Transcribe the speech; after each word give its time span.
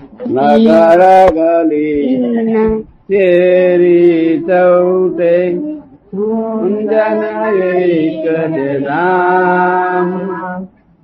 નગર 0.00 1.02
ગલી 1.28 2.18
તેરી 3.08 4.42
ચૌટે 4.46 5.36
કુંજન 6.10 7.20
એક 7.64 8.24
જ 8.48 8.56
રામ 8.84 10.08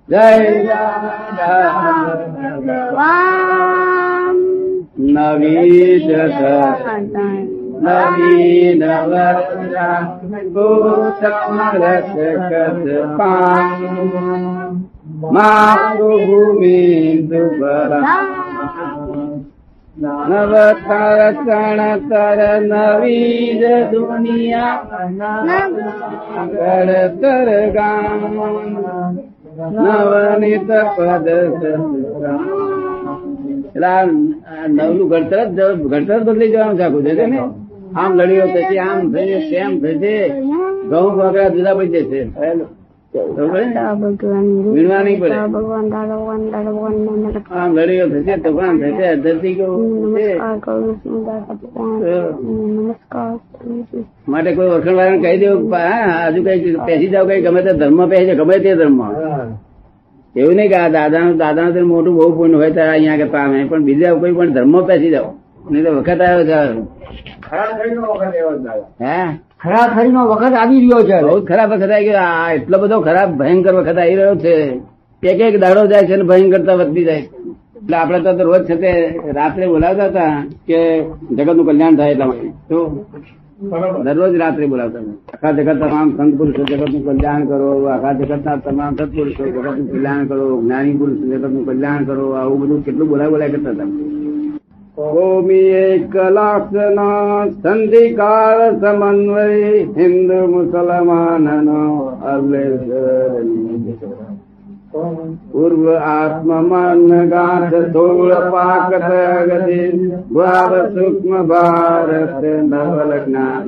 જય 0.08 0.28
રામ 0.68 2.06
ભગવાન 2.60 4.36
નવી 5.08 5.88
જગત 6.00 6.42
નવીન 7.82 8.82
વરદા 9.04 10.00
ગોતમ 10.52 11.58
રક્ષકત 11.74 12.86
પામ 13.18 13.80
દુબરા 19.96 20.72
કણ 20.76 21.80
તર 22.04 22.40
નવી 22.62 23.60
દુનિયા 23.90 24.78
કર 26.52 26.90
તર 27.14 27.48
ગામ 27.70 28.20
નવનીત 29.74 30.70
પદ 30.96 31.28
નવલું 34.68 35.08
ઘડતર 35.08 35.46
જ 35.48 35.60
ઘડતર 35.84 36.20
બદલી 36.22 36.50
જવાનું 36.50 36.80
આખું 36.80 37.04
છે 37.08 37.26
ને 37.26 37.40
આમ 37.96 38.10
લડીઓ 38.14 38.46
થશે 38.48 38.76
આમ 38.80 39.00
થશે 39.12 39.38
તેમ 39.50 39.72
થશે 39.80 40.16
ઘઉં 40.88 41.10
વગેરે 41.16 41.44
જુદા 41.52 41.76
પડી 41.76 42.04
જશે 42.04 42.20
ભગવાન 43.14 43.68
દાદા 43.70 43.94
ભગવાન 43.94 45.86
દાદા 45.90 46.18
ભગવાન 46.66 47.70
લડીઓ 47.76 48.06
થશે 48.12 48.34
તોફાન 48.38 48.74
થશે 48.80 49.08
ધરતી 49.16 49.54
કેવું 49.54 50.14
છે? 50.14 50.26
કરું 50.60 50.94
છું 51.02 51.18
દાદા 51.26 51.54
ભગવાન. 51.54 51.98
નમસ્કાર 52.76 53.32
માટે 54.26 54.50
કોઈ 54.52 54.68
વાળાને 54.68 55.18
કહી 55.22 55.38
દેવું 55.38 55.62
હજુ 56.26 56.40
કઈ 56.44 56.76
પેસી 56.86 57.10
જાવ 57.10 57.24
કઈ 57.28 57.42
ગમે 57.42 57.60
તે 57.62 57.72
ધર્મ 57.74 58.00
પેસી 58.10 58.26
જાય 58.26 58.38
ગમે 58.40 58.56
તે 58.58 58.70
ધર્મ. 58.74 59.00
એવું 60.34 60.54
નહીં 60.56 60.70
કે 60.70 60.76
આ 60.76 60.90
દાદાનું 60.90 61.36
દાદાનું 61.38 61.72
તો 61.74 61.80
મોટું 61.86 62.14
બહુ 62.16 62.26
પુણ્ય 62.36 62.56
હોય 62.56 62.70
ત્યારે 62.70 62.92
અહીંયા 62.92 63.16
કે 63.16 63.26
પામે 63.32 63.56
પણ 63.64 63.82
બીજા 63.84 64.14
કોઈ 64.16 64.34
પણ 64.34 64.50
ધર્મ 64.52 64.74
પેસી 64.88 65.10
જાવ 65.10 65.26
નહીં 65.70 65.84
તો 65.84 65.90
વખત 65.92 66.20
આવ્યો 66.20 66.44
છે 66.44 66.58
હે. 69.00 69.18
ખરા 69.64 69.86
ખરીનો 69.94 70.22
વખત 70.26 70.54
આવી 70.54 70.80
રહ્યો 70.80 71.02
છે. 71.02 71.18
બહુ 71.22 71.44
ખરાબ 71.44 71.68
વખત 71.72 71.90
આવી 71.90 72.04
ગયો. 72.04 72.22
આ 72.22 72.52
એટલો 72.52 72.78
બધો 72.78 73.00
ખરાબ 73.00 73.30
ભયંકર 73.38 73.74
વખત 73.74 73.98
આવી 73.98 74.14
રહ્યો 74.14 74.36
છે. 74.36 74.54
એક 75.22 75.40
એક 75.40 75.60
દાડો 75.60 75.86
જાય 75.86 76.06
છે 76.06 76.16
ને 76.16 76.22
ભયંકરતા 76.22 76.74
વધતી 76.74 77.04
જાય. 77.04 77.24
એટલે 77.76 77.96
આપડે 77.96 78.18
તો 78.38 78.42
રોજ 78.42 78.62
છે 78.64 78.76
તે 78.76 78.92
રાત્રે 79.32 79.66
બોલાવતા 79.66 80.06
હતા 80.06 80.44
કે 80.68 80.78
જગતનું 81.36 81.66
કલ્યાણ 81.66 81.96
થાય 81.96 82.10
એટલા 82.10 82.26
માટે. 82.26 82.48
તો 82.68 82.78
દરરોજ 84.04 84.34
રાત્રે 84.36 84.66
બોલાવતા 84.66 85.02
આખા 85.32 85.52
જગત 85.52 85.78
તમામ 85.80 86.08
સંત 86.16 86.32
પુરુષો 86.38 86.62
જગતનું 86.62 87.02
કલ્યાણ 87.06 87.44
કરો 87.44 87.68
આખા 87.86 88.12
જગત 88.12 88.44
ના 88.44 88.56
તમામ 88.56 88.92
સત્પુરુષો 88.94 89.42
જગતનું 89.46 89.88
કલ્યાણ 89.90 90.26
કરો 90.26 90.46
જ્ઞાની 90.62 90.92
પુરુષો 90.92 91.24
જગતનું 91.26 91.64
કલ્યાણ 91.66 92.04
કરો 92.04 92.24
આવું 92.32 92.60
બધું 92.60 92.84
કેટલું 92.84 93.08
બોલાય 93.08 93.30
બોલાય 93.30 93.50
કરતા 93.50 93.72
હતા. 93.72 93.90
કોમી 94.96 95.74
એક 95.84 96.12
લાખ 96.30 96.74
ના 96.94 97.46
સંધિકાર 97.52 98.58
સમન્વય 98.74 99.46
હિન્દુ 99.96 100.38
મુસલમાન 100.48 101.46
નો 101.60 101.82
પૂર્વ 105.50 105.86
આત્મમાન 106.08 107.02
ગાંઠ 107.28 107.74
થોળ 107.90 108.30
પાક 108.48 108.92
ગતિ 108.92 109.80
ભાવ 110.30 110.72
સૂક્ષ્મ 110.92 111.34
ભારત 111.44 112.42
નવલ 112.62 113.12
જ્ઞાન 113.18 113.66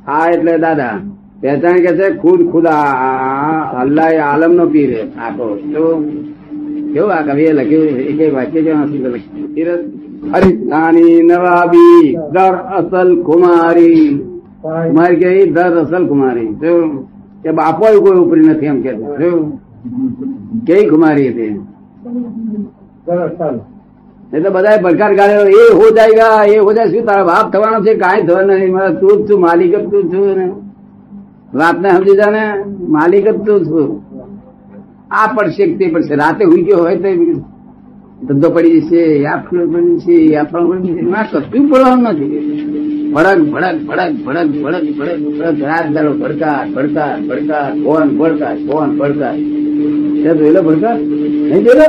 આ 0.07 0.29
એટલે 0.29 0.57
દાદા 0.57 0.99
પહેચાણ 1.41 1.77
કે 1.85 1.91
છે 1.97 2.07
ખુદ 2.17 2.51
ખુદા. 2.51 2.83
અલ્લાહ 3.81 4.11
આલમ 4.23 4.51
નો 4.55 4.65
પીર 4.65 4.91
આખો. 5.19 5.47
તો 5.73 5.83
કેવું 6.93 7.13
આ 7.13 7.21
કવિએ 7.21 7.51
લખ્યું? 7.53 7.87
એ 7.87 8.11
કઈ 8.17 8.31
વાક્ય 8.31 8.61
કે 8.61 8.71
હશે 8.71 8.97
તો 8.97 9.09
લખ્યું? 9.09 9.79
હરિસ્તાની 10.33 11.21
નવાબી 11.23 12.17
દર 12.33 12.55
અસલ 12.79 13.09
કુમારી. 13.21 14.09
કુમારી 14.61 15.15
કે 15.15 15.45
દર 15.45 15.73
અસલ 15.81 16.07
કુમારી. 16.07 16.47
કે 17.43 17.51
બાપો 17.51 17.85
કોઈ 17.99 18.19
ઉપરી 18.19 18.47
નથી 18.47 18.65
એમ 18.65 18.81
કે 18.81 18.91
કઈ 18.93 19.35
કેવી 20.67 20.89
કુમારી 20.89 21.29
હતી? 21.29 21.59
એ 24.33 24.39
તો 24.39 24.49
બધા 24.51 24.77
પડકાર 24.77 25.15
કાઢ્યો. 25.15 25.45
એ 25.45 25.63
હો 25.73 25.89
જાયગા, 25.95 26.43
એ 26.45 26.57
હો 26.57 26.73
જાય, 26.73 26.87
શું 26.87 27.05
તારા 27.05 27.23
બાપ 27.23 27.53
થવાનો 27.53 27.85
છે? 27.85 27.93
કાંઈ 27.93 28.21
થવાનું 28.21 28.55
નહીં. 28.55 28.99
તું 28.99 29.13
જ 29.17 29.29
છું, 29.29 29.41
માલિક 29.41 29.75
જ 29.75 29.83
તું 29.91 30.03
છું 30.13 30.37
ને. 30.37 30.47
વાતને 31.53 31.89
સમજી 31.89 32.17
જા 32.17 32.31
ને. 32.31 32.45
માલિક 32.89 33.27
જ 33.27 33.37
તું 33.45 33.65
છું. 33.65 33.87
આ 35.11 35.33
પડશે 35.33 35.63
તે 35.77 35.87
પડશે. 35.87 36.15
રાતે 36.15 36.43
હુઈ 36.45 36.61
ગયો 36.61 36.77
હોય 36.77 36.95
તો 36.95 37.09
ધંધો 38.27 38.49
પડી 38.49 38.81
જશે 38.81 39.25
આ 39.25 39.37
ફૂલ 39.37 39.63
પડી 39.73 39.95
જશે 39.95 40.35
આ 40.35 40.43
ફળ 40.43 40.65
પડી 40.69 40.87
જશે. 40.87 41.01
ના, 41.01 41.23
કશું 41.23 41.69
પડવાનું 41.69 42.03
નથી. 42.03 43.11
ભડક 43.13 43.39
ભડક 43.53 43.77
ભડક 43.87 44.11
ભડક 44.25 44.63
ભડક 44.63 44.85
ભડક 44.99 45.19
ભડક. 45.39 45.63
રાત 45.69 45.87
દાડો 45.93 46.13
ભડકા 46.13 46.65
ભડકા 46.75 47.17
ભડકા 47.29 47.63
કોણ 47.83 48.07
ભડકા 48.19 48.53
કોણ 48.67 48.89
ભડકા 48.97 49.31
ત્યાં 50.21 50.37
જોયેલો 50.37 50.61
ભડકા 50.61 50.93
નહીં 50.93 51.63
જોયેલો 51.65 51.87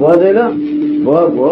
ભો 0.00 0.10
જોયેલો 0.20 0.46
ભો 1.04 1.18
ભો 1.34 1.48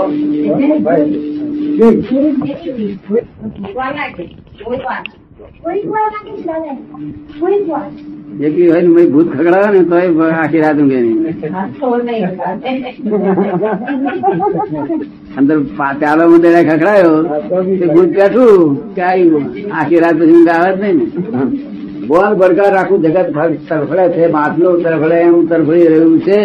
એકલી 8.47 8.69
હોય 8.71 8.83
ને 8.83 9.03
ભૂત 9.13 9.29
ખગડાવે 9.37 9.69
ને 9.75 9.81
તો 9.91 9.95
આખી 10.27 10.63
રાત 10.65 10.77
ઊંઘે 10.81 10.99
નહીં. 11.05 11.19
અંદર 15.39 15.57
ચાલો 16.01 16.25
મંદિર 16.31 16.55
ખખડાયો, 16.69 17.17
તે 17.81 17.87
ભૂત 17.95 18.11
બેઠું 18.19 18.61
કે 18.97 19.03
આખી 19.03 20.01
રાત 20.03 20.17
પછી 20.19 20.35
ઊંઘ 20.37 20.53
આવે 20.55 20.71
જ 20.77 20.81
નહીં 20.83 20.97
ને. 20.99 21.05
બોલ 22.09 22.33
ભડકાર 22.41 22.73
રાખું, 22.77 22.99
જગત 23.05 23.29
તરફડે 23.69 24.05
છે 24.15 24.25
માટલો 24.37 24.71
તરફડે 24.85 25.17
એનું 25.27 25.45
તરફડી 25.51 25.89
રહ્યું 25.93 26.19
છે. 26.27 26.41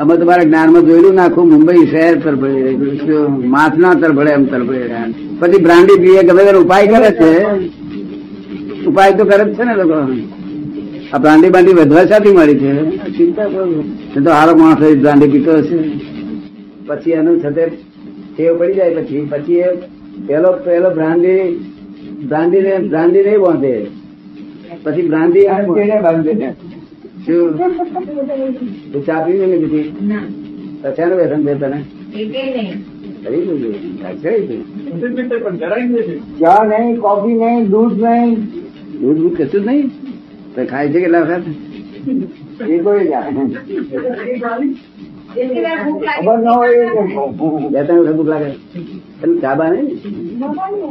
અમે 0.00 0.16
તમારા 0.16 0.42
જ્ઞાનમાં 0.42 0.82
જોયેલું 0.82 1.14
નાખું 1.14 1.52
મુંબઈ 1.52 1.86
શહેર 1.86 2.18
તરફડી 2.18 2.78
માથના 3.46 3.94
તરફડે 3.94 4.30
એમ 4.30 4.44
તરફડી 4.44 4.78
પછી 5.38 5.62
બ્રાન્ડી 5.62 6.00
પીએ 6.02 6.22
ગમે 6.22 6.44
તેનો 6.44 6.60
ઉપાય 6.60 6.86
કરે 6.86 7.10
છે? 7.10 7.44
ઉપાય 8.84 9.12
તો 9.12 9.24
કરે 9.24 9.44
જ 9.44 9.54
છે 9.54 9.64
ને 9.64 9.74
લોકો. 9.76 9.94
આ 11.12 11.18
બ્રાન્ડી 11.18 11.48
બાંડી 11.48 11.72
વધવા 11.72 12.04
સાથી 12.04 12.32
મળી 12.32 12.54
છે? 12.54 12.96
ચિંતા 12.96 13.44
કરો. 13.44 13.84
તો 14.24 14.30
હારો 14.30 14.56
માણસ 14.56 14.96
બ્રાન્ડી 14.96 15.28
પીતો 15.28 15.52
હશે. 15.52 15.78
પછી 16.86 17.10
એનું 17.10 17.40
છતે 17.42 17.66
ટેવ 18.36 18.58
પડી 18.58 18.74
જાય 18.74 18.94
પછી. 18.94 19.28
પછી 19.30 19.54
એ 19.54 19.64
પેલો 20.26 20.52
પેલો 20.52 20.90
બ્રાન્ડી 20.90 21.64
બ્રાન્ડી 22.28 22.60
ને 22.60 22.78
બ્રાન્ડી 22.78 23.24
નહીં 23.24 23.40
બાંધે. 23.40 23.86
પછી 24.82 25.08
બ્રાન્ડી 25.08 25.46
બાંધે. 26.02 26.71
શું? 27.26 27.50
તું 28.92 29.02
ચા 29.06 29.20
પીવી 29.24 29.48
ને 29.50 29.56
બીજી 29.62 29.86
શેનું 30.96 31.16
વ્યસન 31.18 31.40
છે 31.46 31.54
તને? 31.60 31.78
દીધું. 32.14 33.58
દીધું. 34.22 34.62
ચા 36.40 36.60
નહીં 36.70 36.94
કોફી 37.04 37.36
નહીં 37.42 37.62
દૂધ 37.72 37.94
નહીં. 38.04 38.32
દૂધ 39.00 39.20
બૂધ 39.22 39.36
કશું 39.38 39.62
જ 39.62 39.66
નહીં? 39.66 39.86
તો 40.54 40.60
ખાય 40.70 40.86
છે 40.92 40.98
કેટલા 41.04 41.24
વખત? 41.28 41.44
એ 42.72 42.78
કોઈ 42.84 43.06
ખબર 46.14 46.38
ના 46.44 46.56
હોય 46.58 46.80
બે 47.72 47.80
ત્રણ 47.86 48.02
વખત 48.02 48.16
ભૂખ 48.16 48.30
લાગે. 48.32 48.50
એટલે 49.22 49.36
ચાબા 49.44 49.68
નહીં? 49.72 49.86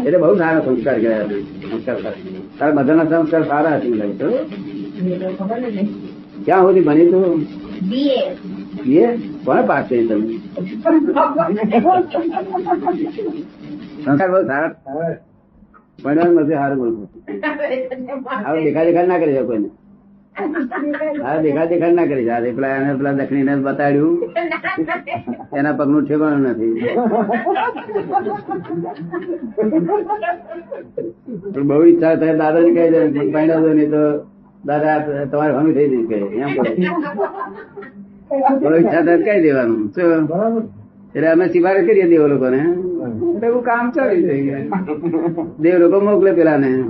એટલે 0.06 0.18
બહુ 0.24 0.36
સારા 0.38 0.64
સંસ્કાર 0.66 0.98
કર્યા 1.00 1.28
છે. 1.30 1.38
સંસ્કાર 1.72 1.98
સારા. 2.04 2.16
તારા 2.60 2.76
બધાના 2.78 3.08
સંસ્કાર 3.12 3.44
સારા 3.52 3.76
હતી 3.78 4.00
લાગે 4.00 4.16
તો 4.22 4.28
ક્યાં 6.46 6.64
સુધી 6.66 6.86
ભણી 6.88 7.12
તું? 7.12 7.40
બીએ 8.86 9.08
કોને 9.46 9.62
પાસ 9.70 9.84
કરી 9.90 10.08
તમે? 10.08 10.26
સંસાર 14.04 14.30
બહુ 14.32 14.40
સારા 14.48 14.72
ભણવાનું 16.04 16.42
નથી 16.44 16.58
સારું 16.62 16.78
બોલવું 16.82 17.08
હવે 18.46 18.60
દેખા 18.66 18.86
દેખા 18.88 19.08
ના 19.12 19.22
કરી 19.22 19.46
કોઈને. 19.50 19.70
હા 21.24 21.38
દેખા 21.44 21.66
દેખાડ 21.72 21.96
ના 21.96 22.08
કરી 22.12 22.26
જાય 22.26 22.54
પેલા 22.58 22.76
એને 22.78 22.92
પેલા 23.00 23.14
દક્ષિણીને 23.14 23.64
બતાડ્યું. 23.66 24.16
એના 25.60 25.74
પગનું 25.74 26.04
ઠેકાણું 26.06 26.44
નથી. 26.52 26.74
બહુ 31.68 31.82
ઈચ્છા 31.84 32.16
થાય 32.22 32.36
દાદાને 32.42 32.72
કહી 32.76 32.90
દે 32.94 33.00
દો 33.64 33.74
નહીં 33.74 33.92
તો 33.96 34.04
દાદા 34.66 34.98
તમારે 35.26 35.54
હમી 35.54 35.74
થઈ 35.74 35.90
જશે 35.90 36.16
એમ 36.16 36.64
કરે 36.64 36.76
બહુ 38.60 38.76
ઈચ્છા 38.76 39.02
તો 39.02 39.24
કઈ 39.24 39.42
દેવાનું. 39.42 39.90
શું? 39.90 40.82
એટલે 41.16 41.28
અમે 41.28 41.48
સિફારસ 41.48 41.88
કરીએ 41.88 42.10
દેવ 42.10 42.28
લોકોને. 42.28 42.58
એવું 43.48 43.64
કામ 43.64 43.92
ચાલી 43.92 44.24
જાય 44.24 44.68
દેવ 45.60 45.78
લોકો 45.78 46.00
મોકલે 46.00 46.32
પેલા 46.32 46.58
ને 46.58 46.84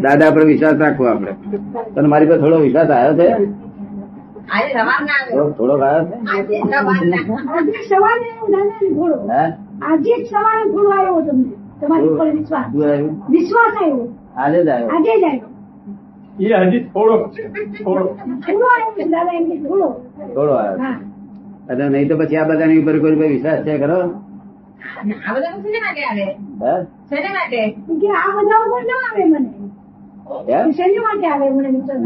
દાદા 0.00 0.30
પર 0.30 0.44
વિશ્વાસ 0.44 0.74
રાખવો 0.74 1.06
આપડે 1.06 1.32
તને 1.94 2.08
મારી 2.08 2.26
પર 2.26 2.40
થોડો 2.40 2.58
વિશ્વાસ 2.58 2.90
આવ્યો 2.90 3.22
છે. 3.22 3.28
થોડો- 5.30 5.52
થોડોક 5.52 5.80
આવ્યો 5.80 6.04
છે? 6.04 6.14
આજે 9.82 10.24
સવારે 10.24 10.70
થોડો 10.70 10.90
આવ્યો 10.90 11.20
તમને. 11.20 11.65
તમારી 11.80 12.08
ઉપર 12.08 12.30
વિશ્વાસ. 12.30 12.74
વિશ્વાસ 13.30 13.82
આવ્યો. 13.82 14.08
આજે 14.36 14.64
જ 14.64 14.68
આવ્યો. 14.68 14.88
આજે 14.88 15.20
જ 15.20 15.24
આવ્યો. 15.24 15.48
એ 16.40 16.68
હજી 16.68 16.84
થોડો 16.84 17.16
થોડો. 17.84 18.04
થોડો 18.46 18.66
આવ્યો 18.66 19.08
દાદા 19.08 19.32
એમ 19.32 19.50
કે 19.50 19.56
થોડો. 19.56 19.88
થોડો 20.34 20.52
આવ્યો. 20.52 20.78
હા. 20.78 21.00
અને 21.70 21.88
નહીં 21.88 22.08
તો 22.08 22.16
પછી 22.18 22.36
આ 22.36 22.44
બધાની 22.44 22.82
ઉપર 22.82 22.98
કોઈ 22.98 23.14
વિશ્વાસ 23.14 23.58
છે 23.58 23.78
ખરો? 23.78 23.96
આ 23.96 25.34
બધા 25.34 25.50
શેના 25.50 25.80
માટે 25.80 26.02
આવે? 26.02 26.24
શેના 26.84 27.32
માટે? 27.32 27.70
કે 28.00 28.08
આ 28.08 28.36
બધા 28.36 28.64
ઉપર 28.66 28.82
ન 28.82 28.90
આવે 28.90 29.24
મને. 29.24 29.50
એમ? 30.48 30.70
શેની 30.70 30.98
માટે 30.98 31.26
આવે 31.26 31.50
મને 31.50 31.68
વિશ્વાસ? 31.68 32.00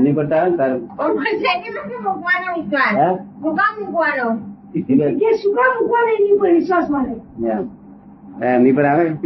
એમની 8.40 8.72
પર 8.72 8.84
આવે? 8.84 9.16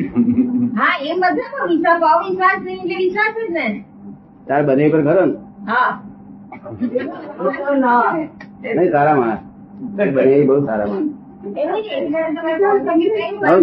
તાર 4.47 4.63
બને 4.67 4.91
પર 4.93 5.03
ખરો 5.03 5.25
ને? 5.27 5.35
નહીં 8.77 8.93
સારા 8.93 9.15
માણસ. 9.15 9.41
બને 10.17 10.45
બહુ 10.49 10.67
સારા 10.67 10.87
માણસ. 10.87 11.11
જ 13.61 13.63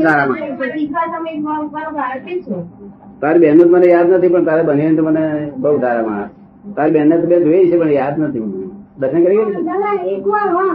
તારી 3.21 3.39
બહેન 3.39 3.67
મને 3.71 3.87
યાદ 3.87 4.11
નથી 4.11 4.29
પણ 4.29 4.45
તારે 4.45 4.63
બને 4.63 4.95
તો 4.95 5.03
મને 5.03 5.51
બહુ 5.57 5.79
સારા 5.79 6.07
માણસ. 6.07 6.31
તારી 6.75 6.91
બહેન 6.91 7.21
તો 7.21 7.27
બેન 7.27 7.43
જોઈ 7.43 7.69
છે 7.71 7.77
પણ 7.79 7.91
યાદ 7.91 8.19
નથી 8.19 8.39
મને. 8.39 8.67
દર્શન 8.99 9.23
કરી 9.23 9.37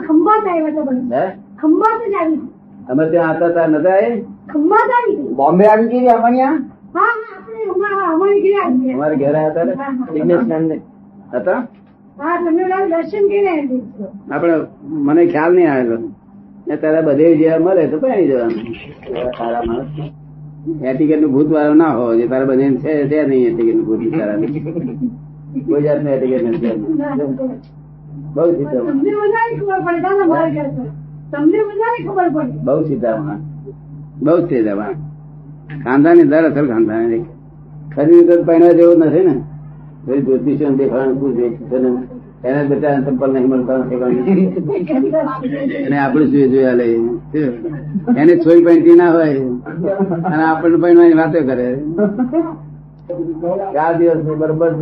ખંભાત 0.07 0.47
આવ્યા 0.53 0.71
હતા 0.71 0.85
ખંભાત 1.61 2.01
જ 2.13 2.15
આવી. 2.21 2.41
અમે 2.91 3.05
ત્યાં 3.11 3.29
આવતા 3.29 3.51
તાર 3.57 3.69
નતા 3.69 3.99
એ 3.99 4.01
ખંભાત 4.01 4.07
આવી 4.07 4.17
હતી 4.17 4.36
બોમ્બે 5.37 5.65
આવી 5.67 5.89
ગઈ 5.91 6.09
અમારી 8.93 9.19
ઘરે 9.19 9.39
આવ્યા. 9.39 9.73
બિઝનેસમેન 10.13 10.65
હતા. 11.33 11.61
આપણે 14.31 14.55
મને 15.07 15.23
ખ્યાલ 15.27 15.53
નહીં 15.55 15.71
આવેલો. 15.71 15.97
તારા 16.83 17.03
બધે 17.03 17.27
જે 17.41 17.59
મળે 17.59 17.83
તો 17.91 17.97
પહેરી 17.99 18.29
જવાનું? 18.29 18.65
સારા 19.39 19.63
માણસ 19.65 19.91
એટિકેટનું 20.85 21.31
ભૂત 21.33 21.49
વાળો 21.51 21.75
ના 21.75 21.93
હોય 21.93 22.15
જે 22.19 22.29
તારા 22.29 22.49
બધે 22.49 22.67
છે 22.77 22.93
છે 23.11 23.19
નહીં 23.27 23.47
એટિકેટનું 23.51 23.85
ભૂત 23.87 24.03
તારા 24.13 24.39
કોઈ 25.67 25.83
જાતનું 25.85 26.13
એટિકેટ 26.13 26.45
નથી 26.45 26.75
બહુ 28.35 28.43
સીધા 28.53 28.83
બહુ 32.67 32.81
સીધા 32.87 33.39
બહુ 34.25 34.35
જ 34.39 34.43
સીધા 34.49 34.77
માણસ 34.81 35.01
ખાનદાની 35.85 36.27
દર 36.33 36.45
અસર 36.49 36.65
ખાનદાની 36.73 37.25
ખરી 37.95 38.19
વિગત 38.19 38.43
પહેણા 38.49 38.77
જેવું 38.79 38.99
નથી 39.07 39.25
ને. 39.29 39.35
ભાઈ 40.07 40.23
જ્યોતિષ 40.27 40.61
દેખાવાનું 40.81 41.17
પૂછે 41.21 41.47
એને 42.49 42.61
બેટા 42.71 42.95
ચંપલ 43.05 43.31
નહીં 43.33 43.49
મળતા 43.51 43.79
અને 45.87 45.97
આપણે 45.99 46.25
જોઈએ 46.33 46.49
જોયા 46.53 46.79
લે 46.81 46.87
એને 48.21 48.33
છોઈ 48.45 48.63
પહેરતી 48.67 48.97
ના 49.01 49.13
હોય. 49.17 49.41
અને 50.33 50.45
આપણને 50.51 50.79
પહેરવાની 50.83 51.19
વાતો 51.21 51.41
કરે. 51.49 51.69
ચાર 53.75 53.93
દિવસ 53.99 54.21
બરોબર 54.41 54.71
જ 54.73 54.81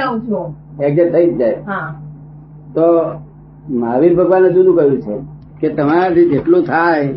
લઉં 0.00 0.16
છું. 0.26 0.46
એક્ઝેક્ટ 0.86 1.12
થઈ 1.14 1.26
જ 1.30 1.32
જાય. 1.38 1.56
તો 2.74 2.84
મહાવીર 3.80 4.12
ભગવાને 4.16 4.48
જુદું 4.56 4.74
કહ્યું 4.76 4.98
છે. 5.06 5.16
કે 5.60 5.68
તમારાથી 5.68 6.28
જેટલું 6.28 6.64
થાય 6.64 7.08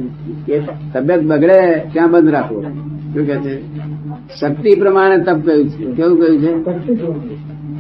કે 0.48 0.60
તબિયત 0.94 1.24
બગડે, 1.24 1.82
ત્યાં 1.94 2.12
બંધ 2.12 2.32
રાખો. 2.32 2.62
શું 2.62 3.26
કે 3.26 3.36
છે? 3.36 3.56
શક્તિ 4.40 4.76
પ્રમાણે 4.76 5.18
તપ 5.18 5.46
કહ્યું 5.46 5.70
છે. 5.70 5.86
કેવું 5.86 6.20
કહ્યું 6.20 6.42
છે? 6.42 6.52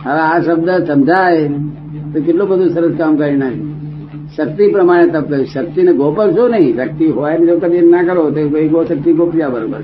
હવે 0.04 0.19
આ 0.19 0.39
શબ્દ 0.39 0.69
સમજાય 0.69 1.48
તો 2.13 2.21
કેટલું 2.21 2.48
બધું 2.50 2.69
સરસ 2.69 2.98
કામ 2.98 3.15
કરી 3.15 3.36
નાખે. 3.36 3.62
શક્તિ 4.38 4.68
પ્રમાણે 4.68 5.07
તપ 5.07 5.30
કહ્યું 5.30 5.45
શક્તિને 5.45 5.94
ગોપરશો 5.94 6.48
નહીં? 6.48 6.75
શક્તિ 6.75 7.06
હોય 7.06 7.38
જો 7.38 7.59
કદી 7.59 7.81
ના 7.81 8.04
કરો, 8.04 8.31
તો 8.31 8.50
કોઈ 8.50 8.68
ગો 8.68 8.83
શક્તિ 8.83 9.13
ગોપ્યા 9.13 9.50
બરોબર 9.50 9.81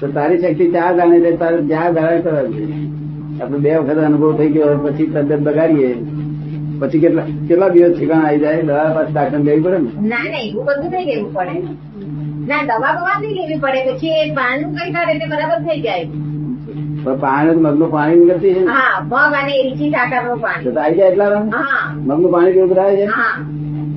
તો 0.00 0.06
તારી 0.06 0.38
શક્તિ 0.38 0.68
ત્યાં 0.68 0.96
જાણે 0.96 1.32
તારે 1.32 1.62
જ્યાં 1.62 1.94
ગાળે 1.94 2.18
કરે 2.20 2.40
આપણે 3.42 3.58
બે 3.58 3.76
વખત 3.76 3.96
અનુભવ 3.96 4.36
થઈ 4.36 4.48
ગયો, 4.48 4.78
પછી 4.82 5.06
તબિયત 5.06 5.40
બગાડીએ. 5.40 5.94
પછી 6.82 7.00
કેટલા 7.04 7.26
કેટલા 7.48 7.70
દિવસ 7.74 7.94
ઠેકાણા 7.96 8.28
આવી 8.28 8.42
જાય? 8.44 8.62
દવા 8.68 8.88
પાસે 8.96 9.10
ડાક્ટર 9.12 9.40
લેવી 9.48 9.64
પડે 9.64 9.78
ને? 9.78 9.90
ના 10.10 10.24
ના 10.32 10.42
એવું 10.48 10.64
બધું 10.68 10.90
નહીં 10.94 11.08
લેવું 11.10 11.30
પડે. 11.36 11.54
ના 12.50 12.62
દવા 12.70 12.92
બવા 12.98 13.16
નહીં 13.22 13.34
લેવી 13.40 13.60
પડે. 13.64 13.80
પછી 13.88 14.14
એ 14.22 14.28
પાનનું 14.38 14.70
કઈ 14.76 14.90
કાઢે 14.96 15.12
એટલે 15.14 15.28
બરાબર 15.32 15.58
થઈ 15.66 15.80
જાય. 15.86 16.06
પણ 17.04 17.18
પાણી 17.24 17.62
મગનું 17.64 17.90
પાણી 17.94 18.18
નીકળતી 18.20 18.54
છે 18.56 18.62
હા 18.70 18.94
મગ 19.04 19.34
અને 19.40 19.54
ટાટાનું 19.80 20.30
તો 20.32 20.38
પાણી. 20.44 20.72
તો 20.74 20.80
આવી 20.80 20.98
જાય 20.98 21.10
એટલા 21.10 21.30
મગનું 22.08 22.30
પાણી 22.34 22.54
કેવું 22.56 22.70
કરાવે 22.72 22.94
છે? 22.96 23.06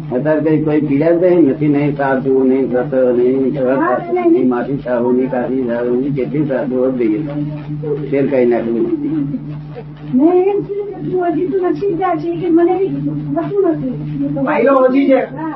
અત્યારે 0.05 0.41
કઈ 0.45 0.63
કોઈ 0.65 0.81
પીડા 0.81 1.13
જ 1.13 1.23
નહીં 1.25 1.49
નથી 1.49 1.67
નહીં 1.67 1.93
સાધુ 1.97 2.33
નહીં 2.43 2.65
સત 2.71 2.93
નહીં 3.17 4.47
માથી 4.47 4.77
સાહુ 4.83 5.11
નહીં 5.11 5.29
કાશી 5.29 5.63
સાહુ 5.67 5.95
નહીં 5.95 6.13
કેટલી 6.15 6.45
સાધુ 6.47 6.77
દઈએ 6.97 7.19
ફેર 8.09 8.25
કઈ 8.27 8.45
નાખ્યું 8.45 8.87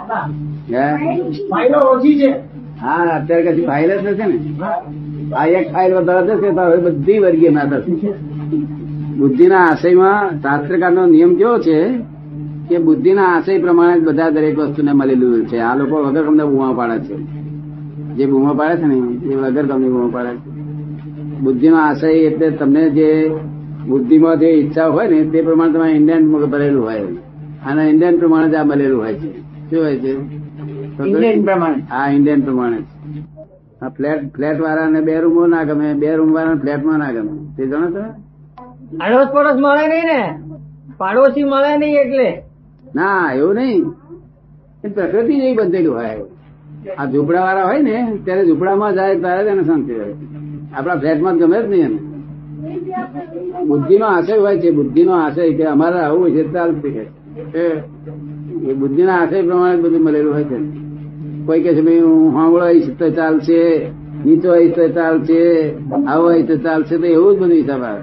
હા. 0.10 0.26
હે 0.70 0.86
ફાઇલો 1.50 1.80
છે. 2.04 2.32
હા 2.82 3.06
અત્યારે 3.16 3.44
કશું 3.48 3.66
ફાઇલ 3.66 3.92
જ 3.92 4.02
નથી 4.04 4.28
ને? 4.28 4.38
આ 5.34 5.46
એક 5.60 5.68
ફાઇલ 5.74 5.92
વધારે 5.94 6.28
થશે 6.30 6.50
તો 6.58 6.62
હવે 6.62 6.78
બધી 6.86 7.20
વર્ગીય 7.20 7.52
ના 7.52 7.68
થશે. 7.68 8.14
બુદ્ધિના 9.18 9.66
આશયમાં 9.66 10.42
શાસ્ત્રકાર 10.42 10.92
નો 10.94 11.04
નિયમ 11.06 11.32
કેવો 11.38 11.56
છે? 11.60 11.78
કે 12.70 12.78
બુદ્ધિના 12.78 13.24
આશય 13.24 13.60
પ્રમાણે 13.60 14.00
જ 14.00 14.04
બધા 14.04 14.30
દરેક 14.30 14.60
વસ્તુને 14.60 14.94
મળેલું 14.94 15.48
છે. 15.48 15.58
આ 15.58 15.76
લોકો 15.76 16.04
વગર 16.04 16.24
તમને 16.24 16.46
બૂમા 16.46 16.74
પાડે 16.78 17.00
છે. 17.00 17.16
જે 18.16 18.26
બૂમા 18.26 18.54
પાડે 18.54 18.78
છે 18.78 18.86
ને 18.86 18.96
એ 19.34 19.36
વગર 19.36 19.66
તમને 19.66 19.90
બૂમા 19.90 20.10
પાડે 20.14 20.30
છે. 20.30 20.50
બુદ્ધિનો 21.40 21.78
આશય 21.78 22.14
એટલે 22.14 22.50
તમને 22.50 22.90
જે 22.90 23.36
બુદ્ધિમાં 23.88 24.40
જે 24.40 24.48
ઈચ્છા 24.48 24.88
હોય 24.88 25.08
ને 25.08 25.24
તે 25.24 25.42
પ્રમાણે 25.42 25.74
તમારે 25.74 25.92
ઇન્ડિયન 25.92 26.32
ભરેલું 26.32 26.86
હોય. 26.86 27.00
અને 27.66 27.90
ઇન્ડિયન 27.90 28.18
પ્રમાણે 28.18 28.50
જ 28.50 28.56
આ 28.56 28.64
મળેલું 28.64 29.02
હોય 29.02 29.14
છે. 29.14 29.40
શું 29.42 29.84
હોય 29.84 29.98
છે? 29.98 30.12
ઇન્ડિયન 31.06 31.44
પ્રમાણે. 31.44 31.76
હા 31.76 32.12
ઇન્ડિયન 32.12 32.42
પ્રમાણે. 32.42 32.78
આ 33.82 33.90
ફ્લેટ 33.90 34.36
ફ્લેટ 34.36 34.62
વાળાને 34.62 35.02
બે 35.02 35.20
રૂમો 35.20 35.48
ના 35.48 35.64
ગમે 35.64 35.94
બે 35.94 36.16
રૂમ 36.16 36.34
વાળાને 36.34 36.60
ફ્લેટમાં 36.60 37.00
ના 37.00 37.12
ગમે. 37.12 37.56
તે 37.58 37.68
જાણો 37.68 37.90
તમે 37.90 38.10
અડોસ 39.06 39.28
પડોસ 39.34 39.56
મળે 39.56 39.88
નહીં 39.88 40.04
ને. 40.04 40.40
પાડોશી 40.98 41.44
મળે 41.44 41.78
નહીં 41.78 41.96
એટલે. 41.96 42.49
ના, 42.96 43.34
એવું 43.36 43.56
નહીં. 43.56 43.84
પ્રકૃતિ 44.94 45.36
જેવી 45.36 45.56
બંધેલું 45.56 45.96
હોય. 45.96 46.22
આ 46.98 47.06
ઝૂંપડા 47.06 47.42
વાળા 47.42 47.64
હોય 47.64 47.82
ને, 47.82 48.18
ત્યારે 48.24 48.46
ઝૂંપડામાં 48.46 48.94
જાય, 48.94 49.16
ત્યારે 49.16 49.50
એને 49.50 49.64
શાંતિ 49.64 49.94
હોય 49.94 50.16
આપણા 50.74 50.96
ફ્લેટમાં 50.96 51.38
ગમે 51.38 51.62
જ 51.62 51.70
નહીં 51.70 51.82
એને. 51.82 52.00
બુદ્ધિનો 53.66 54.06
આશય 54.06 54.38
હોય 54.38 54.60
છે, 54.60 54.72
બુદ્ધિનો 54.72 55.12
આશય 55.12 55.54
કે 55.54 55.64
અમારે 55.64 56.00
આવું 56.00 56.22
હોય 56.22 56.32
છે 56.32 56.54
ચાલતી 56.54 56.92
કે 56.92 57.60
એ- 57.60 58.74
બુદ્ધિના 58.74 59.16
આશય 59.16 59.42
પ્રમાણે 59.42 59.78
જ 59.78 59.82
બધું 59.82 60.04
મળેલું 60.04 60.34
હોય 60.34 60.44
છે. 60.44 60.58
કોઈ 61.46 61.64
કહે 61.64 61.76
છે, 61.76 61.82
ભાઈ, 61.82 62.00
હું 62.00 62.32
સાંભળો 62.32 62.66
આવીશ 62.66 62.90
તો 63.00 63.10
ચાલશે, 63.10 63.90
નીચો 64.26 64.52
આવીશ 64.52 64.74
તો 64.76 64.88
ચાલશે, 64.88 65.72
આવો 66.08 66.32
આવીશ 66.32 66.48
તો 66.48 66.56
ચાલશે, 66.56 66.98
તો 66.98 67.06
એવું 67.06 67.36
જ 67.36 67.40
બધું 67.40 67.54
હિસાબ 67.54 67.84
આવે. 67.84 68.02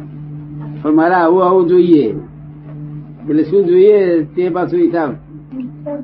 પણ 0.83 0.95
મારે 0.95 1.15
આવું 1.15 1.45
આવું 1.45 1.67
જોઈએ. 1.67 2.15
એટલે 3.31 3.43
શું 3.43 3.67
જોઈએ 3.67 4.23
તે 4.23 4.49
પાછું 4.49 4.81
હિસાબ 4.81 5.15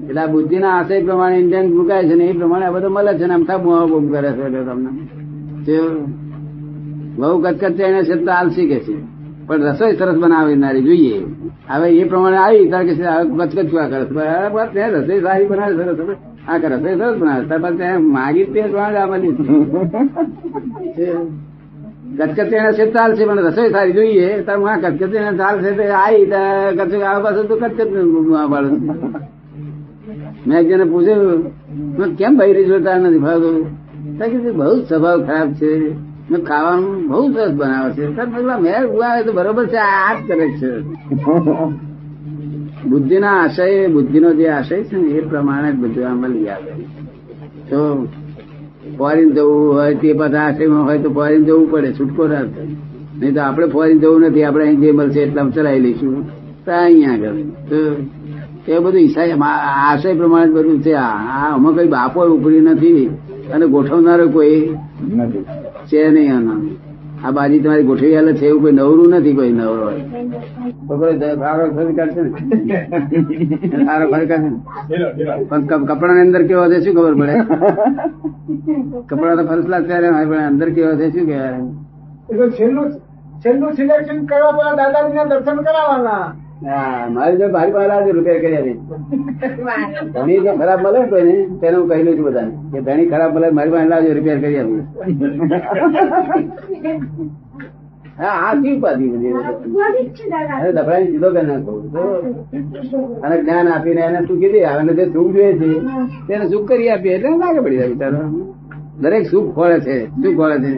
એટલે 0.09 0.21
આ 0.21 0.27
બુદ્ધિના 0.27 0.69
આશય 0.69 1.03
પ્રમાણે 1.03 1.37
ઇન્ડિયન 1.37 1.75
મુકાય 1.75 2.05
છે 2.05 2.15
ને 2.15 2.25
એ 2.25 2.33
પ્રમાણે 2.33 2.65
આ 2.65 2.71
બધું 2.71 2.93
મળે 2.93 3.19
છે 3.19 3.27
ને 3.27 3.35
આમ 3.35 3.43
બુઆ 3.43 3.87
બૂમ 3.87 4.13
કરે 4.13 4.33
છે 4.33 4.43
એટલે 4.43 4.65
તમને. 4.65 4.91
જે 5.63 5.81
બહુ 7.17 7.47
એને 7.83 8.03
છે 8.03 8.17
તો 8.17 8.31
આલસી 8.31 8.67
કે 8.67 8.81
છે. 8.81 8.97
પણ 9.47 9.63
રસોઈ 9.63 9.97
સરસ 9.97 10.15
બનાવનારી 10.15 10.83
જોઈએ. 10.83 11.27
હવે 11.69 11.91
એ 11.91 12.05
પ્રમાણે 12.05 12.37
આવી 12.37 12.69
ત્યારે 12.69 12.87
કે 12.87 12.95
કચકચ 13.39 13.75
હવે 13.75 13.91
કરે 13.91 14.05
બરાબર 14.05 14.67
તે 14.67 14.87
રસોઈ 14.87 15.21
સારી 15.21 15.47
બનાવે 15.47 15.77
સરસ 15.77 15.97
સરસ. 15.97 16.17
આ 16.49 16.57
રસોઈ 16.57 16.99
સરસ 16.99 17.19
બનાવે 17.19 17.45
ત્યાર 17.45 17.61
પછી 17.61 17.77
ત્યાં 17.77 18.03
માગી 18.03 18.45
તે 18.45 18.63
જ 18.63 18.75
વાંધા 18.75 19.07
બની 19.07 19.33
કચકચ 22.19 22.53
એને 22.53 22.73
છે 22.73 22.85
ચાલશે 22.93 23.25
પણ 23.25 23.41
રસોઈ 23.41 23.71
સારી 23.71 23.93
જોઈએ 23.93 24.29
તાર 24.41 24.57
હું 24.59 24.69
એને 25.15 25.33
ચાલશે 25.39 25.71
તો 25.73 25.83
આવી 25.93 26.27
કચકચ 26.77 27.03
આવે 27.03 27.21
પાછું 27.25 27.47
તો 27.49 27.57
કચકચ 27.57 27.91
મેં 30.47 30.61
જેને 30.69 30.85
પૂછ્યું 30.85 32.17
કેમ 32.17 32.33
ભાઈ 32.39 32.53
રહી 32.53 32.65
જોતા 32.65 32.99
નથી 32.99 33.19
ભાવ 33.19 33.43
કે 34.19 34.51
બહુ 34.51 34.75
સ્વભાવ 34.89 35.19
ખરાબ 35.27 35.49
છે. 35.53 35.71
ખાવાનું 36.49 37.09
બહુ 37.09 37.33
સરસ 37.33 37.55
બનાવે 37.55 37.91
છે. 37.93 38.05
તો 38.17 38.23
મેં 38.23 38.35
કીધું, 38.35 38.63
મેં 38.63 38.77
ઉગાવે 38.85 39.21
તો 39.25 39.33
બરોબર 39.33 39.67
છે 39.67 39.77
આ 39.77 40.15
જ 40.15 40.29
કરે 40.29 40.47
છે. 40.51 40.71
બુદ્ધિના 42.89 43.35
આશય 43.43 43.89
બુદ્ધિનો 43.89 44.31
જે 44.35 44.47
આશય 44.49 44.83
છે 44.83 44.97
ને 44.97 45.09
એ 45.09 45.21
પ્રમાણે 45.21 45.73
જ 45.73 45.77
બધું 45.77 46.09
આમાં 46.11 46.31
લઈ 46.31 46.49
આવે. 46.49 46.73
તો 47.71 48.09
ફોરીન 48.99 49.33
જવું 49.33 49.75
હોય 49.75 49.95
તે 49.95 50.13
બધા 50.13 50.39
આશયમાં 50.39 50.85
હોય 50.85 50.99
તો 50.99 51.11
ફોરેન 51.11 51.45
જવું 51.45 51.71
પડે 51.71 51.93
છૂટકો 51.93 52.27
ના 52.27 52.41
નહીં 52.41 53.35
તો 53.35 53.41
આપણે 53.41 53.67
ફોરીન 53.67 53.99
જવું 53.99 54.21
નથી 54.21 54.43
આપણે 54.43 54.65
અહીં 54.65 54.81
જે 54.81 54.93
મળશે 54.93 55.21
એટલા 55.21 55.49
ચલાવી 55.49 55.81
લઈશું. 55.81 56.27
તો 56.65 56.73
અહીંયા 56.73 57.13
આગળ. 57.13 57.35
તો 58.65 58.73
એ 58.73 58.79
બધું 58.79 59.01
ઈસાઈ 59.01 59.33
આશય 59.75 60.15
પ્રમાણે 60.15 60.53
બધું 60.53 60.83
છે. 60.83 60.93
આ 60.93 61.55
આમાં 61.55 61.77
કઈ 61.77 61.89
બાપો 61.89 62.27
ઉપરી 62.27 62.61
નથી 62.61 63.07
અને 63.53 63.67
ગોઠવનારો 63.67 64.29
કોઈ 64.29 64.75
નથી. 65.17 65.45
છે 65.87 66.11
નહીં 66.11 66.37
આના. 66.37 66.61
આ 67.25 67.31
બાજી 67.31 67.61
તમારી 67.61 67.83
ગોઠવી 67.83 68.17
આલે 68.17 68.33
છે 68.33 68.47
એવું 68.47 68.63
કોઈ 68.63 68.73
નવરું 68.73 69.11
નથી 69.11 69.35
કોઈ 69.35 69.53
નવરો. 69.53 69.91
ને. 69.91 70.23
ને. 74.39 74.51
પણ 75.49 75.67
કપડા 75.67 75.95
કપડાની 75.95 76.21
અંદર 76.21 76.47
કેવો 76.47 76.69
છે 76.69 76.81
શું 76.81 76.95
ખબર 76.95 77.15
પડે? 77.15 77.33
કપડા 79.09 79.35
તો 79.35 79.47
ફર્સ્ટ 79.47 79.67
ક્લાસ 79.67 79.83
પણ 79.83 80.37
અંદર 80.37 80.71
કેવો 80.71 80.95
છે 80.97 81.11
શું 81.11 81.27
કહેવાય? 81.27 82.51
છેલ્લું 82.51 82.91
છેલ્લું 83.41 83.73
સિલેક્શન 83.73 84.25
કરવા 84.25 84.53
પેલા 84.53 84.75
દાદાજીના 84.75 85.25
દર્શન 85.25 85.57
કરાવવાના. 85.57 86.42
મારી 86.63 87.37
જો 87.39 87.49
મારી 87.49 87.73
પાસે 87.73 87.89
લાવજો 87.89 88.13
રૂપિયા 88.13 88.39
કરી 88.39 88.77
ધણી 90.15 90.39
જો 90.39 90.53
ખરાબ 90.57 90.81
મળે 90.81 90.99
ને 91.01 91.07
કોઈને 91.07 91.35
તેને 91.61 91.77
હું 91.77 91.89
કહેલું 91.89 92.17
છું 92.17 92.25
બધાને 92.25 92.53
કે 92.73 92.81
ધણી 92.81 93.07
ખરાબ 93.07 93.35
મળે 93.35 93.51
મારી 93.51 93.71
પાસે 93.71 93.89
લાવજો 93.89 94.13
રિપેર 94.13 94.39
કરી 94.41 94.59
આપી 94.59 94.83
હા 98.19 98.35
આ 98.47 98.55
શી 98.63 98.77
ઉપાધિ 98.77 99.09
બધી? 99.09 99.33
ઉપાધિ 99.33 100.01
જ 100.05 100.09
છે 100.13 100.25
દાદા. 100.31 100.59
અરે 100.63 100.73
દફડાઈ 100.73 101.07
સીધો 101.07 101.29
કરી 101.31 101.47
નાખો. 101.47 101.73
અને 103.23 103.37
જ્ઞાન 103.43 103.69
આપીને 103.69 104.01
એને 104.01 104.21
સુખી 104.21 104.41
કીધી? 104.41 104.65
અને 104.65 104.93
જે 104.93 105.05
સુખ 105.07 105.33
જોઈએ 105.33 105.53
છે 105.53 105.69
તેને 106.29 106.45
સુખ 106.49 106.69
કરી 106.69 106.91
આપીએ. 106.91 107.15
એટલે 107.15 107.29
લાગે 107.29 107.61
પડી 107.61 107.77
જાય 107.77 107.89
બિચારો. 107.89 108.19
દરેક 109.01 109.27
સુખ 109.27 109.55
ખોળે 109.55 109.81
છે. 109.81 109.97
શું 110.07 110.37
ખોળે 110.37 110.57
છે? 110.59 110.73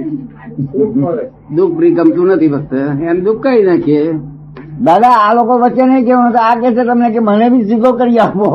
દુઃખ 1.54 1.74
ગમતું 1.96 2.26
નથી 2.26 2.48
ફક્ત. 2.48 2.72
એમ 3.10 3.20
દુઃખ 3.20 3.42
કાઢી 3.42 3.62
નાખીએ. 3.62 4.33
દાદા 4.80 5.16
આ 5.24 5.34
લોકો 5.34 5.54
વચ્ચે 5.62 5.84
નહીં 5.86 6.04
કેવું 6.06 6.32
તો 6.32 6.38
આ 6.40 6.54
કે 6.60 6.68
છે 6.74 6.82
તમને 6.84 7.08
કે 7.14 7.20
મને 7.20 7.46
બી 7.50 7.64
સીધો 7.68 7.90
કરી 7.98 8.18
આપો. 8.18 8.46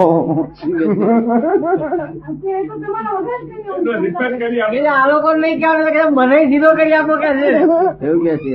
આ 4.89 5.07
લોકો 5.09 5.29
નહીં 5.35 5.57
કહેવાનું 5.61 5.93
કે 5.95 6.01
મને 6.09 6.37
સીધો 6.49 6.69
કરી 6.75 6.93
આપો 6.93 7.13
કે 7.17 7.29
છે. 7.39 7.47
એવું 8.01 8.23
કે 8.25 8.33
છે 8.37 8.51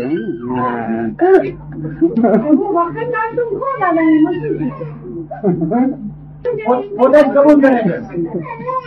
પોતે 6.99 7.19
જ 7.19 7.27
કબૂલ 7.33 7.57
કરે 7.61 7.71
છે. 7.83 7.97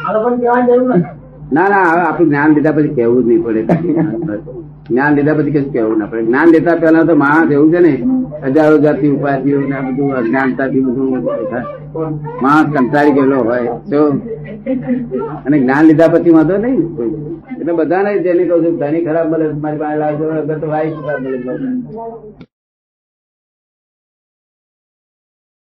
આ 0.06 0.12
લોકોને 0.14 0.38
કહેવાની 0.38 0.68
જરૂર 0.70 0.96
નથી. 0.98 1.27
ના 1.56 1.68
ના 1.72 1.84
આપણું 2.06 2.30
જ્ઞાન 2.30 2.54
લીધા 2.56 2.76
પછી 2.78 2.96
કેવું 2.98 3.22
જ 3.24 3.28
નહીં 3.30 3.42
પડે. 3.46 3.62
જ્ઞાન 4.90 5.12
લીધા 5.18 5.36
પછી 5.38 5.54
કશું 5.56 5.72
કેવું 5.76 5.98
ના 6.02 6.10
પડે. 6.12 6.24
જ્ઞાન 6.30 6.48
લેતા 6.54 6.78
પહેલા 6.82 7.06
તો 7.10 7.16
માણસ 7.24 7.52
એવું 7.56 7.70
છે 7.74 7.80
ને, 7.86 7.94
હજારો 8.46 8.78
જાતિ 8.86 9.06
ઉપાધિઓ 9.16 9.60
બધું, 9.62 10.10
અજ્ઞાનતાથી 10.20 10.84
બધું 10.88 11.10
માણસ 12.44 12.68
કંટાળી 12.74 13.16
ગયેલો 13.18 13.38
હોય, 13.50 13.74
તો 13.92 14.00
અને 15.46 15.58
જ્ઞાન 15.64 15.84
લીધા 15.90 16.12
પછી 16.16 16.36
વાંધો 16.38 16.58
નહીં. 16.66 16.82
એટલે 17.60 17.74
બધાને 17.80 18.12
જેને 18.26 18.44
કહું 18.50 18.60
છું, 18.66 18.76
ધણી 18.82 19.06
ખરાબ 19.08 19.28
મળે, 19.32 19.48
મારી 19.64 19.82
પાસે 19.82 19.98
લાવજો 20.04 20.26
તો 20.62 20.68
વાઈફ 20.76 21.00
ખરાબ 21.06 21.20
મળે. 21.24 22.47